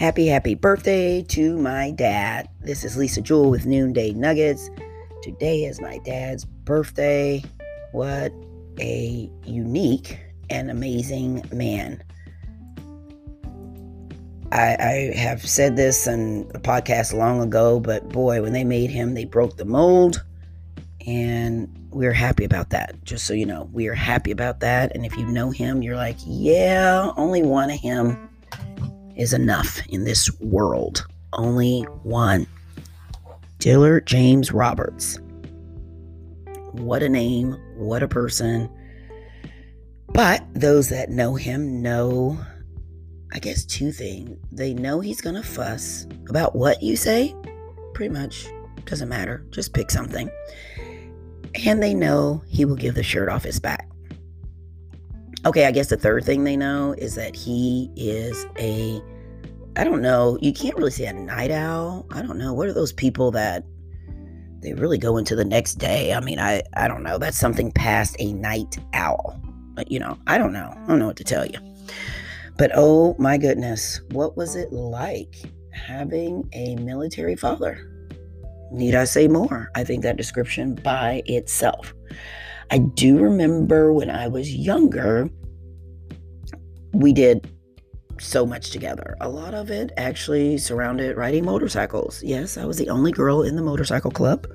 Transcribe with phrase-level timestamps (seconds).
[0.00, 2.48] Happy, happy birthday to my dad.
[2.62, 4.70] This is Lisa Jewell with Noonday Nuggets.
[5.22, 7.44] Today is my dad's birthday.
[7.92, 8.32] What
[8.78, 10.18] a unique
[10.48, 12.02] and amazing man.
[14.50, 18.88] I, I have said this in a podcast long ago, but boy, when they made
[18.88, 20.24] him, they broke the mold.
[21.06, 23.04] And we're happy about that.
[23.04, 24.94] Just so you know, we are happy about that.
[24.94, 28.30] And if you know him, you're like, yeah, only one of him
[29.20, 31.06] is enough in this world.
[31.34, 32.46] Only one.
[33.58, 35.18] Dillard James Roberts.
[36.72, 37.52] What a name.
[37.76, 38.70] What a person.
[40.08, 42.38] But those that know him know,
[43.32, 44.38] I guess, two things.
[44.50, 47.34] They know he's going to fuss about what you say.
[47.92, 48.46] Pretty much.
[48.86, 49.44] Doesn't matter.
[49.50, 50.30] Just pick something.
[51.66, 53.86] And they know he will give the shirt off his back.
[55.46, 59.00] Okay, I guess the third thing they know is that he is a,
[59.80, 62.04] I don't know, you can't really say a night owl.
[62.12, 62.52] I don't know.
[62.52, 63.64] What are those people that
[64.60, 66.12] they really go into the next day?
[66.12, 67.16] I mean, I, I don't know.
[67.16, 69.40] That's something past a night owl.
[69.72, 70.70] But, you know, I don't know.
[70.76, 71.58] I don't know what to tell you.
[72.58, 75.34] But oh my goodness, what was it like
[75.72, 77.90] having a military father?
[78.72, 79.70] Need I say more?
[79.74, 81.94] I think that description by itself.
[82.70, 85.30] I do remember when I was younger,
[86.92, 87.49] we did
[88.20, 89.16] so much together.
[89.20, 92.22] A lot of it actually surrounded riding motorcycles.
[92.22, 94.46] Yes, I was the only girl in the motorcycle club.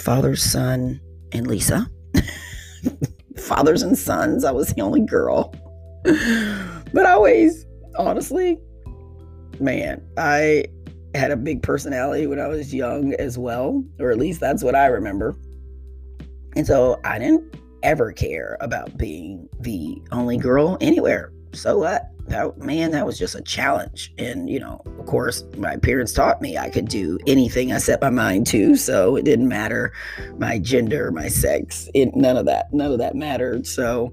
[0.00, 1.00] Father's son
[1.32, 1.88] and Lisa.
[3.36, 5.54] Fathers and sons, I was the only girl.
[6.92, 7.66] but always,
[7.98, 8.58] honestly,
[9.60, 10.64] man, I
[11.14, 14.74] had a big personality when I was young as well, or at least that's what
[14.74, 15.36] I remember.
[16.56, 21.30] And so I didn't ever care about being the only girl anywhere.
[21.52, 22.10] So what?
[22.28, 24.12] That man, that was just a challenge.
[24.18, 28.00] And you know, of course, my parents taught me I could do anything I set
[28.00, 28.76] my mind to.
[28.76, 29.92] So it didn't matter
[30.38, 33.66] my gender, my sex, it none of that, none of that mattered.
[33.66, 34.12] So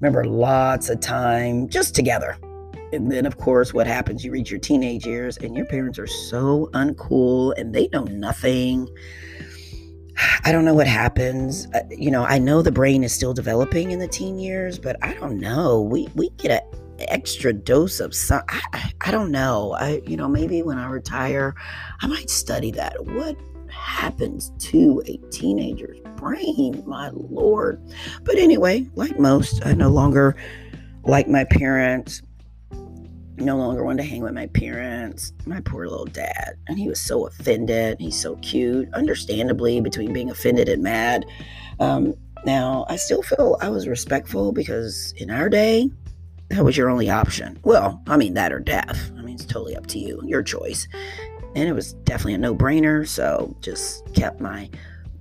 [0.00, 2.36] remember lots of time just together.
[2.92, 4.24] And then, of course, what happens?
[4.24, 8.88] You reach your teenage years, and your parents are so uncool and they know nothing
[10.44, 11.66] I don't know what happens.
[11.74, 14.96] Uh, you know, I know the brain is still developing in the teen years, but
[15.02, 15.82] I don't know.
[15.82, 18.42] We we get an extra dose of some.
[18.48, 19.74] I, I don't know.
[19.78, 21.54] I you know maybe when I retire,
[22.00, 23.04] I might study that.
[23.04, 23.36] What
[23.70, 26.82] happens to a teenager's brain?
[26.86, 27.82] My lord.
[28.22, 30.36] But anyway, like most, I no longer
[31.04, 32.22] like my parents
[33.38, 36.54] no longer wanted to hang with my parents, my poor little dad.
[36.68, 37.98] And he was so offended.
[38.00, 41.26] He's so cute, understandably, between being offended and mad.
[41.80, 42.14] Um,
[42.44, 45.90] now, I still feel I was respectful because in our day,
[46.50, 47.58] that was your only option.
[47.64, 49.10] Well, I mean, that or death.
[49.18, 50.86] I mean, it's totally up to you, your choice.
[51.54, 53.06] And it was definitely a no brainer.
[53.06, 54.70] So just kept my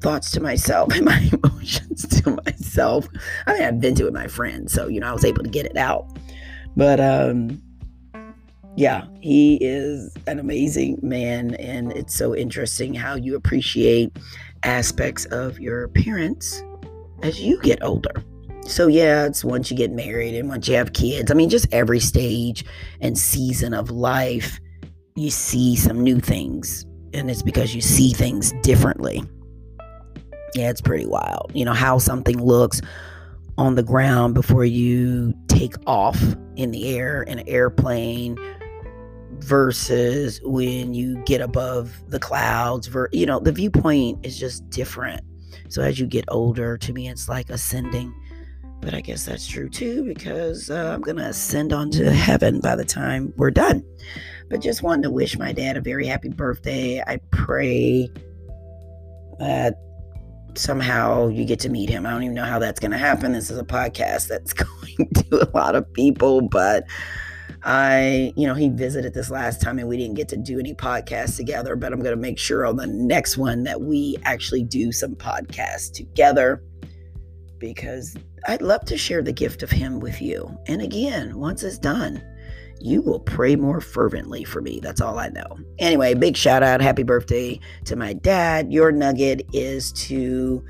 [0.00, 3.08] thoughts to myself and my emotions to myself.
[3.46, 4.72] I mean, I've been to it with my friends.
[4.72, 6.18] So, you know, I was able to get it out.
[6.76, 7.62] But, um,
[8.76, 14.16] yeah, he is an amazing man, and it's so interesting how you appreciate
[14.62, 16.62] aspects of your parents
[17.22, 18.12] as you get older.
[18.62, 21.66] So, yeah, it's once you get married and once you have kids, I mean, just
[21.72, 22.64] every stage
[23.00, 24.58] and season of life,
[25.16, 29.22] you see some new things, and it's because you see things differently.
[30.54, 31.50] Yeah, it's pretty wild.
[31.54, 32.80] You know, how something looks
[33.58, 36.22] on the ground before you take off
[36.56, 38.38] in the air in an airplane
[39.38, 45.22] versus when you get above the clouds ver- you know the viewpoint is just different.
[45.68, 48.14] So as you get older to me it's like ascending.
[48.80, 52.84] But i guess that's true too because uh, i'm gonna ascend onto heaven by the
[52.84, 53.84] time we're done.
[54.50, 57.00] But just wanted to wish my dad a very happy birthday.
[57.00, 58.10] I pray
[59.38, 59.76] that
[60.54, 62.04] somehow you get to meet him.
[62.04, 63.32] I don't even know how that's gonna happen.
[63.32, 66.84] This is a podcast that's going to a lot of people but
[67.64, 70.74] I, you know, he visited this last time and we didn't get to do any
[70.74, 74.64] podcasts together, but I'm going to make sure on the next one that we actually
[74.64, 76.62] do some podcasts together
[77.58, 78.16] because
[78.48, 80.50] I'd love to share the gift of him with you.
[80.66, 82.20] And again, once it's done,
[82.80, 84.80] you will pray more fervently for me.
[84.82, 85.56] That's all I know.
[85.78, 86.80] Anyway, big shout out.
[86.80, 88.72] Happy birthday to my dad.
[88.72, 90.64] Your nugget is to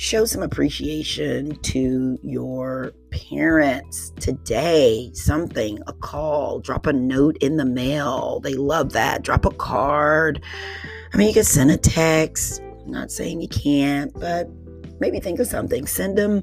[0.00, 5.10] show some appreciation to your parents today.
[5.12, 8.40] Something, a call, drop a note in the mail.
[8.40, 9.22] They love that.
[9.22, 10.42] Drop a card.
[11.12, 12.62] I mean, you can send a text.
[12.62, 14.48] I'm not saying you can't, but
[15.00, 15.86] maybe think of something.
[15.86, 16.42] Send them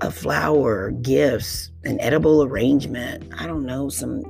[0.00, 3.30] a flower, gifts, an edible arrangement.
[3.38, 4.22] I don't know, some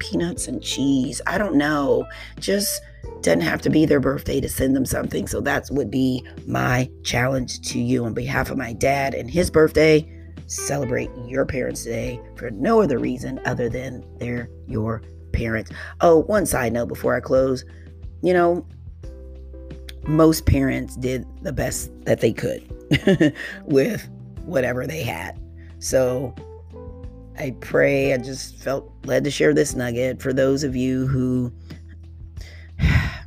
[0.00, 1.20] peanuts and cheese.
[1.26, 2.06] I don't know.
[2.40, 2.82] Just
[3.22, 5.26] doesn't have to be their birthday to send them something.
[5.26, 9.50] So that would be my challenge to you on behalf of my dad and his
[9.50, 10.10] birthday.
[10.46, 15.02] Celebrate your parents today for no other reason other than they're your
[15.32, 15.70] parents.
[16.00, 17.64] Oh, one side note before I close.
[18.22, 18.66] You know,
[20.06, 22.64] most parents did the best that they could
[23.64, 24.08] with
[24.44, 25.38] whatever they had.
[25.78, 26.34] So
[27.40, 31.50] I pray, I just felt led to share this nugget for those of you who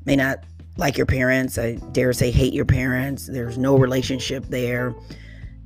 [0.06, 0.44] may not
[0.77, 1.57] like your parents.
[1.57, 3.25] I dare say hate your parents.
[3.25, 4.94] There's no relationship there.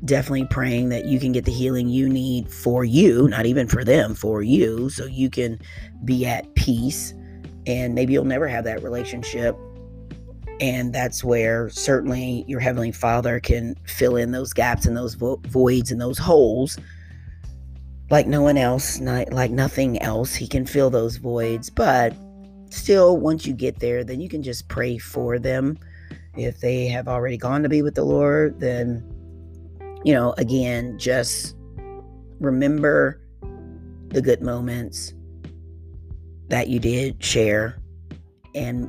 [0.05, 3.83] Definitely praying that you can get the healing you need for you, not even for
[3.83, 5.59] them, for you, so you can
[6.05, 7.13] be at peace.
[7.65, 9.57] And maybe you'll never have that relationship.
[10.61, 15.41] And that's where certainly your Heavenly Father can fill in those gaps and those vo-
[15.47, 16.79] voids and those holes
[18.09, 20.33] like no one else, not, like nothing else.
[20.33, 21.69] He can fill those voids.
[21.69, 22.13] But
[22.69, 25.77] still, once you get there, then you can just pray for them.
[26.35, 29.03] If they have already gone to be with the Lord, then,
[30.03, 31.55] you know, again, just
[32.39, 33.19] remember
[34.09, 35.13] the good moments
[36.49, 37.79] that you did share.
[38.55, 38.87] And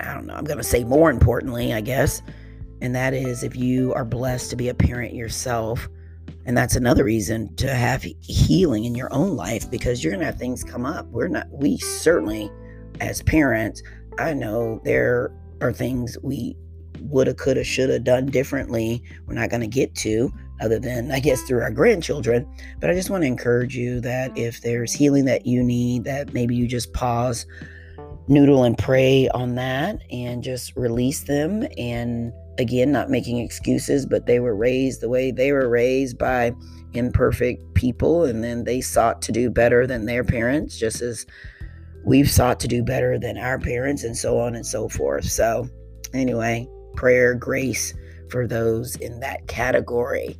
[0.00, 2.22] I don't know, I'm going to say more importantly, I guess.
[2.80, 5.88] And that is if you are blessed to be a parent yourself,
[6.46, 10.26] and that's another reason to have healing in your own life because you're going to
[10.26, 11.06] have things come up.
[11.06, 12.50] We're not, we certainly,
[13.00, 13.82] as parents,
[14.18, 16.56] I know there are things we
[17.00, 19.02] woulda, coulda, shoulda done differently.
[19.26, 22.46] We're not going to get to, other than, I guess, through our grandchildren.
[22.78, 26.32] But I just want to encourage you that if there's healing that you need, that
[26.32, 27.46] maybe you just pause,
[28.28, 34.26] noodle, and pray on that and just release them and again, not making excuses, but
[34.26, 36.52] they were raised the way they were raised by
[36.92, 41.26] imperfect people, and then they sought to do better than their parents, just as
[42.04, 45.24] we've sought to do better than our parents, and so on and so forth.
[45.24, 45.68] So,
[46.12, 47.94] anyway, prayer, grace
[48.30, 50.38] for those in that category.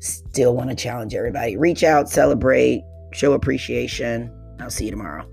[0.00, 1.56] Still want to challenge everybody.
[1.56, 2.82] Reach out, celebrate,
[3.12, 4.32] show appreciation.
[4.60, 5.31] I'll see you tomorrow.